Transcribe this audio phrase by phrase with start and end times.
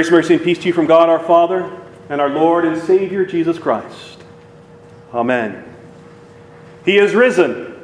[0.00, 1.70] Grace, mercy, and peace to you from God our Father
[2.08, 4.22] and our Lord and Savior Jesus Christ.
[5.12, 5.62] Amen.
[6.86, 7.76] He is risen.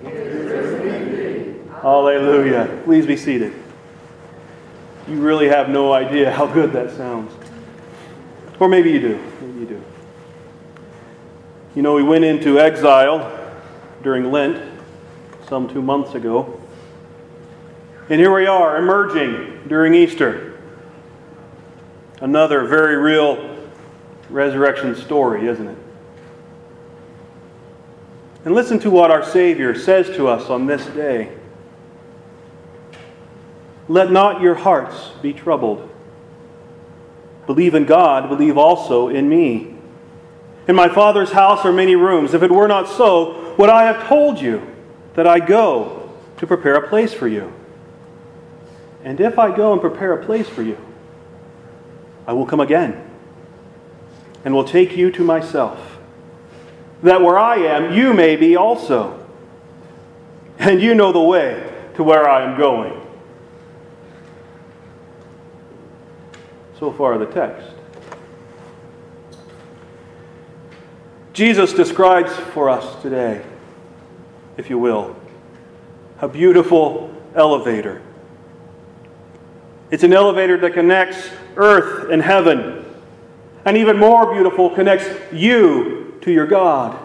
[0.00, 2.80] He is risen Hallelujah.
[2.84, 3.52] Please be seated.
[5.08, 7.32] You really have no idea how good that sounds.
[8.60, 9.18] Or maybe you do.
[9.40, 9.84] Maybe you do.
[11.74, 13.52] You know, we went into exile
[14.04, 14.62] during Lent
[15.48, 16.60] some two months ago.
[18.08, 20.43] And here we are, emerging during Easter.
[22.24, 23.54] Another very real
[24.30, 25.76] resurrection story, isn't it?
[28.46, 31.36] And listen to what our Savior says to us on this day.
[33.88, 35.86] Let not your hearts be troubled.
[37.44, 39.74] Believe in God, believe also in me.
[40.66, 42.32] In my Father's house are many rooms.
[42.32, 44.66] If it were not so, would I have told you
[45.12, 47.52] that I go to prepare a place for you?
[49.02, 50.78] And if I go and prepare a place for you,
[52.26, 53.10] I will come again
[54.44, 55.98] and will take you to myself,
[57.02, 59.20] that where I am, you may be also.
[60.58, 63.00] And you know the way to where I am going.
[66.78, 67.70] So far, the text.
[71.32, 73.44] Jesus describes for us today,
[74.56, 75.16] if you will,
[76.20, 78.00] a beautiful elevator.
[79.90, 82.84] It's an elevator that connects earth and heaven.
[83.64, 86.98] And even more beautiful, connects you to your God.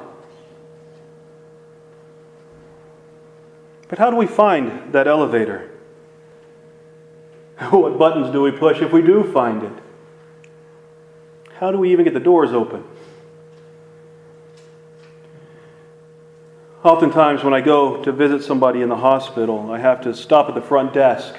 [3.87, 5.69] But how do we find that elevator?
[7.71, 9.73] What buttons do we push if we do find it?
[11.55, 12.85] How do we even get the doors open?
[16.83, 20.55] Oftentimes, when I go to visit somebody in the hospital, I have to stop at
[20.55, 21.35] the front desk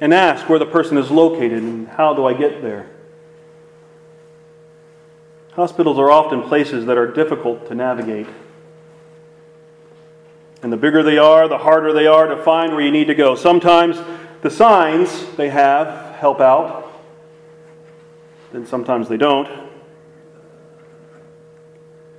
[0.00, 2.90] and ask where the person is located and how do I get there.
[5.52, 8.26] Hospitals are often places that are difficult to navigate.
[10.62, 13.14] And the bigger they are, the harder they are to find where you need to
[13.14, 13.34] go.
[13.34, 14.00] Sometimes
[14.42, 16.92] the signs they have help out,
[18.52, 19.48] then sometimes they don't.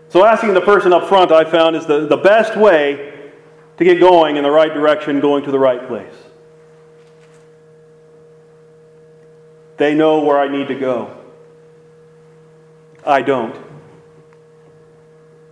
[0.09, 3.31] So, asking the person up front, I found, is the, the best way
[3.77, 6.13] to get going in the right direction, going to the right place.
[9.77, 11.15] They know where I need to go.
[13.05, 13.55] I don't.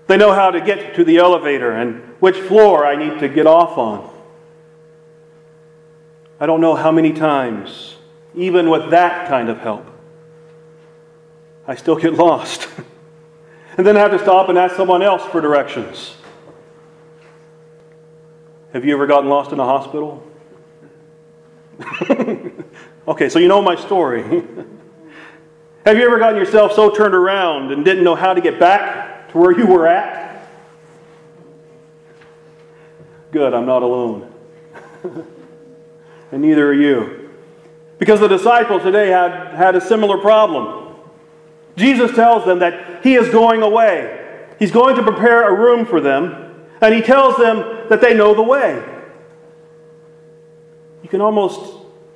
[0.07, 3.47] They know how to get to the elevator and which floor I need to get
[3.47, 4.09] off on.
[6.39, 7.95] I don't know how many times,
[8.35, 9.85] even with that kind of help,
[11.67, 12.67] I still get lost.
[13.77, 16.15] and then I have to stop and ask someone else for directions.
[18.73, 20.27] Have you ever gotten lost in a hospital?
[23.07, 24.23] Okay, so you know my story.
[25.85, 29.29] Have you ever gotten yourself so turned around and didn't know how to get back
[29.31, 30.47] to where you were at?
[33.31, 34.31] Good, I'm not alone.
[36.31, 37.29] and neither are you.
[37.99, 40.95] Because the disciples today had, had a similar problem.
[41.75, 44.47] Jesus tells them that he is going away.
[44.59, 48.33] He's going to prepare a room for them, and he tells them that they know
[48.33, 48.81] the way.
[51.01, 51.72] You can almost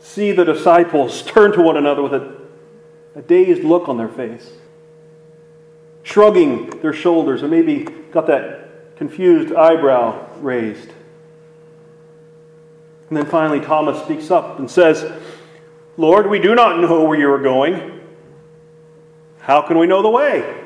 [0.07, 2.37] see the disciples turn to one another with a,
[3.15, 4.49] a dazed look on their face,
[6.03, 10.89] shrugging their shoulders, and maybe got that confused eyebrow raised.
[13.09, 15.09] And then finally, Thomas speaks up and says,
[15.97, 18.01] Lord, we do not know where you are going.
[19.39, 20.65] How can we know the way?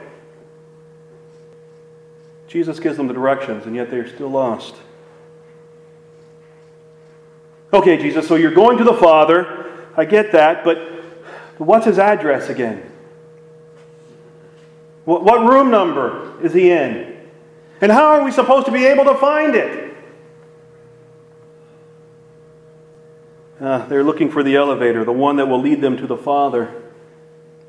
[2.47, 4.75] Jesus gives them the directions, and yet they are still lost.
[7.73, 9.85] Okay, Jesus, so you're going to the Father.
[9.95, 10.77] I get that, but,
[11.57, 12.91] what's his address again?
[15.05, 17.29] What, what room number is he in?
[17.79, 19.95] And how are we supposed to be able to find it?
[23.59, 26.81] Uh, they're looking for the elevator, the one that will lead them to the Father.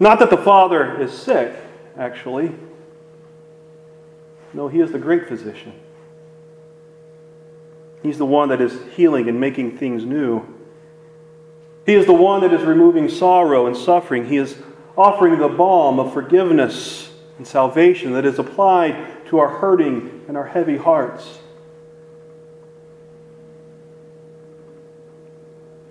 [0.00, 1.54] Not that the Father is sick,
[1.96, 2.52] actually.
[4.54, 5.74] No, he is the great physician.
[8.02, 10.42] He's the one that is healing and making things new.
[11.86, 14.26] He is the one that is removing sorrow and suffering.
[14.26, 14.56] He is
[14.96, 20.46] offering the balm of forgiveness and salvation that is applied to our hurting and our
[20.46, 21.38] heavy hearts.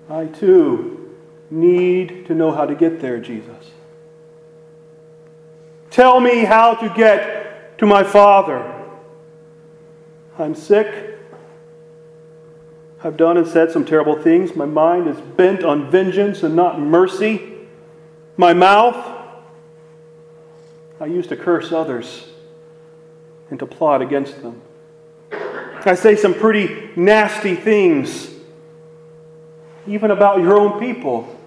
[0.09, 1.15] I too
[1.49, 3.71] need to know how to get there, Jesus.
[5.89, 8.73] Tell me how to get to my Father.
[10.37, 11.17] I'm sick.
[13.03, 14.56] I've done and said some terrible things.
[14.56, 17.53] My mind is bent on vengeance and not mercy.
[18.38, 18.95] My mouth,
[21.00, 22.27] I used to curse others
[23.50, 24.62] and to plot against them.
[25.83, 28.30] I say some pretty nasty things,
[29.88, 31.39] even about your own people.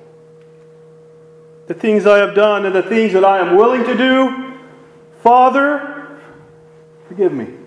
[1.69, 4.55] The things I have done and the things that I am willing to do,
[5.23, 6.19] Father,
[7.07, 7.64] forgive me.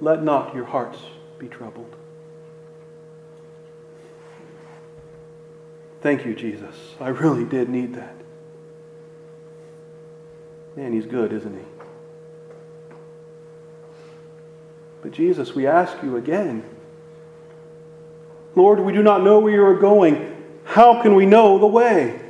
[0.00, 0.98] Let not your hearts
[1.38, 1.94] be troubled.
[6.00, 6.74] Thank you, Jesus.
[6.98, 8.14] I really did need that.
[10.76, 11.64] Man, he's good, isn't he?
[15.02, 16.64] But Jesus, we ask you again.
[18.54, 20.36] Lord, we do not know where you are going.
[20.64, 22.20] How can we know the way?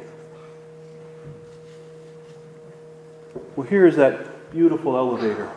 [3.55, 5.51] Well, here's that beautiful elevator.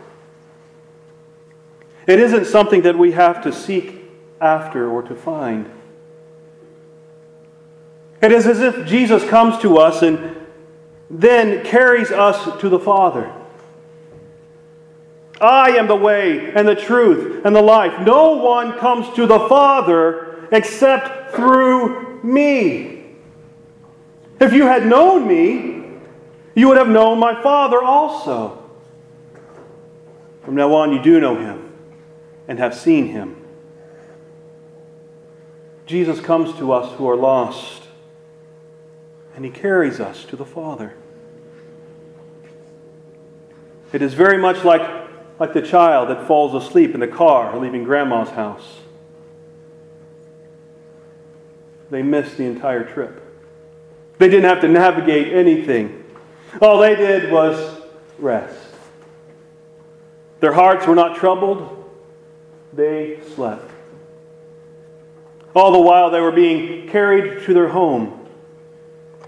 [2.06, 4.04] It isn't something that we have to seek
[4.42, 5.70] after or to find.
[8.22, 10.36] It is as if Jesus comes to us and
[11.10, 13.34] then carries us to the Father.
[15.40, 18.06] I am the way and the truth and the life.
[18.06, 23.06] No one comes to the Father except through me.
[24.40, 25.84] If you had known me,
[26.56, 28.62] you would have known my Father also.
[30.44, 31.63] From now on, you do know him
[32.48, 33.38] and have seen him.
[35.86, 37.84] Jesus comes to us who are lost,
[39.36, 40.94] and he carries us to the Father.
[43.92, 44.82] It is very much like,
[45.40, 48.80] like the child that falls asleep in the car leaving grandma's house.
[51.92, 53.22] They missed the entire trip.
[54.18, 56.04] They didn't have to navigate anything.
[56.62, 57.82] All they did was
[58.18, 58.58] rest.
[60.40, 61.83] Their hearts were not troubled,
[62.76, 63.70] they slept.
[65.56, 68.28] All the while they were being carried to their home,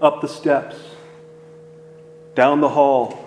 [0.02, 0.76] up the steps,
[2.34, 3.24] down the hall,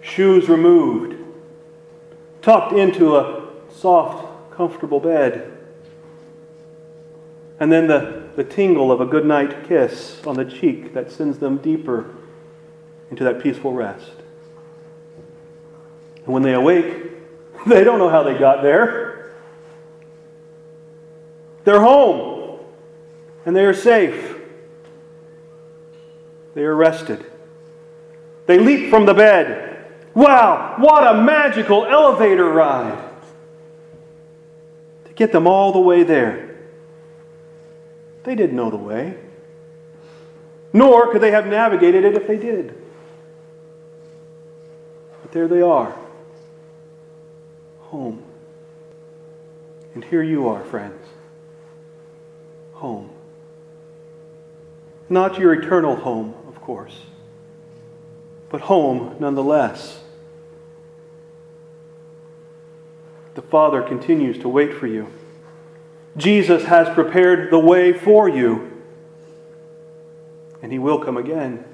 [0.00, 1.16] shoes removed,
[2.40, 5.58] tucked into a soft, comfortable bed.
[7.58, 11.58] And then the, the tingle of a goodnight kiss on the cheek that sends them
[11.58, 12.14] deeper
[13.10, 14.12] into that peaceful rest.
[16.24, 17.09] And when they awake,
[17.66, 19.32] they don't know how they got there.
[21.64, 22.60] They're home
[23.44, 24.36] and they are safe.
[26.54, 27.24] They are rested.
[28.46, 29.70] They leap from the bed
[30.14, 32.98] Wow, what a magical elevator ride!
[35.04, 36.58] To get them all the way there.
[38.24, 39.16] They didn't know the way,
[40.72, 42.74] nor could they have navigated it if they did.
[45.22, 45.94] But there they are,
[47.90, 48.22] home.
[49.94, 51.04] And here you are, friends,
[52.72, 53.10] home.
[55.08, 56.96] Not your eternal home, of course
[58.50, 60.00] but home nonetheless.
[63.34, 65.06] The Father continues to wait for you.
[66.16, 68.82] Jesus has prepared the way for you,
[70.60, 71.64] and He will come again.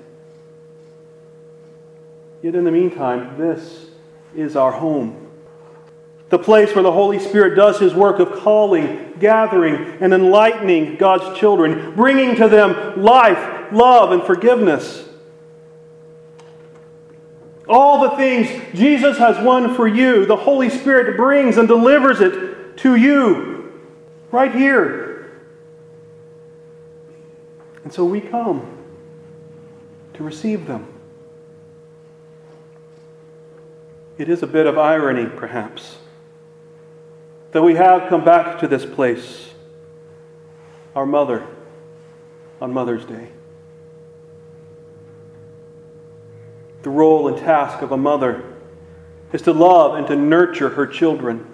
[2.42, 3.86] Yet in the meantime, this
[4.36, 5.25] is our home.
[6.28, 11.38] The place where the Holy Spirit does His work of calling, gathering, and enlightening God's
[11.38, 15.08] children, bringing to them life, love, and forgiveness.
[17.68, 22.76] All the things Jesus has won for you, the Holy Spirit brings and delivers it
[22.78, 23.72] to you
[24.30, 25.40] right here.
[27.82, 28.84] And so we come
[30.14, 30.86] to receive them.
[34.18, 35.98] It is a bit of irony, perhaps,
[37.52, 39.50] that we have come back to this place,
[40.94, 41.46] our mother,
[42.60, 43.28] on Mother's Day.
[46.82, 48.44] The role and task of a mother
[49.32, 51.46] is to love and to nurture her children,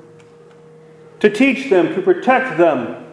[1.21, 3.07] to teach them, to protect them,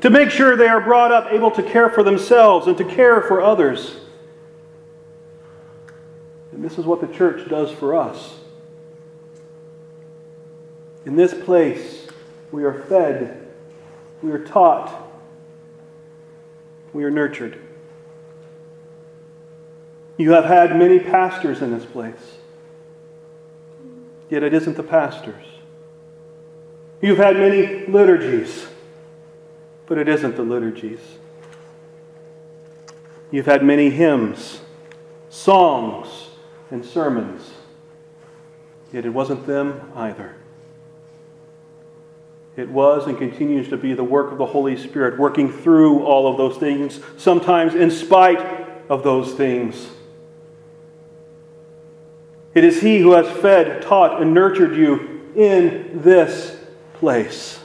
[0.00, 3.20] to make sure they are brought up able to care for themselves and to care
[3.20, 3.96] for others.
[6.52, 8.34] And this is what the church does for us.
[11.04, 12.07] In this place,
[12.50, 13.46] we are fed,
[14.22, 15.10] we are taught,
[16.92, 17.58] we are nurtured.
[20.16, 22.38] You have had many pastors in this place,
[24.28, 25.44] yet it isn't the pastors.
[27.00, 28.66] You've had many liturgies,
[29.86, 31.00] but it isn't the liturgies.
[33.30, 34.60] You've had many hymns,
[35.28, 36.30] songs,
[36.70, 37.52] and sermons,
[38.92, 40.34] Yet it wasn't them either.
[42.58, 46.26] It was and continues to be the work of the Holy Spirit, working through all
[46.26, 48.40] of those things, sometimes in spite
[48.88, 49.88] of those things.
[52.54, 56.58] It is He who has fed, taught, and nurtured you in this
[56.94, 57.60] place.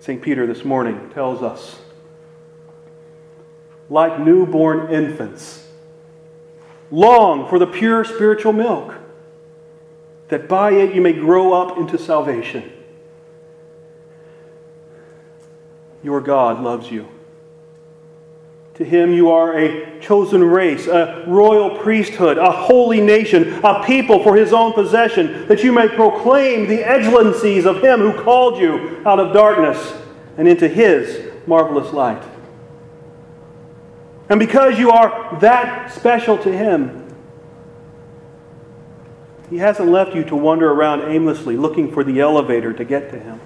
[0.00, 0.22] St.
[0.22, 1.78] Peter this morning tells us
[3.90, 5.68] like newborn infants,
[6.90, 8.94] long for the pure spiritual milk,
[10.32, 12.72] that by it you may grow up into salvation.
[16.02, 17.06] Your God loves you.
[18.76, 24.22] To him you are a chosen race, a royal priesthood, a holy nation, a people
[24.22, 29.02] for his own possession, that you may proclaim the excellencies of him who called you
[29.04, 29.92] out of darkness
[30.38, 32.22] and into his marvelous light.
[34.30, 37.01] And because you are that special to him,
[39.52, 43.18] he hasn't left you to wander around aimlessly looking for the elevator to get to
[43.18, 43.40] him.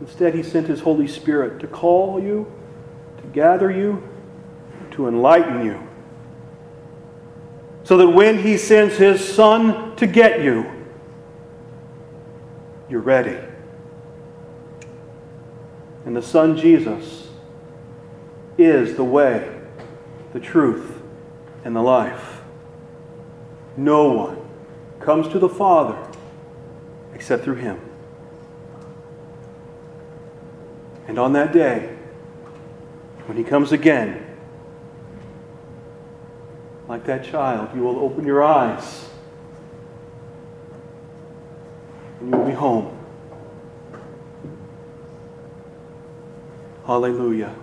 [0.00, 2.50] Instead, he sent his Holy Spirit to call you
[3.26, 4.02] to gather you,
[4.92, 5.82] to enlighten you.
[7.84, 10.70] So that when He sends His Son to get you,
[12.88, 13.38] you're ready.
[16.04, 17.28] And the Son Jesus
[18.58, 19.60] is the way,
[20.32, 21.02] the truth,
[21.64, 22.35] and the life.
[23.76, 24.38] No one
[25.00, 25.96] comes to the Father
[27.14, 27.80] except through Him.
[31.08, 31.96] And on that day,
[33.26, 34.24] when he comes again,
[36.88, 39.08] like that child, you will open your eyes
[42.20, 42.96] and you will be home.
[46.86, 47.54] Hallelujah.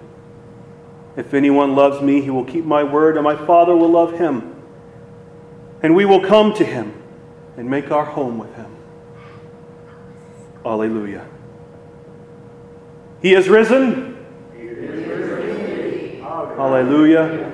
[1.15, 4.52] If anyone loves me, he will keep my word, and my Father will love him.
[5.83, 6.93] And we will come to him
[7.57, 8.75] and make our home with him.
[10.65, 11.27] Alleluia.
[13.21, 14.17] He is risen.
[16.57, 17.51] Alleluia,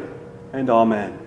[0.53, 1.18] and amen.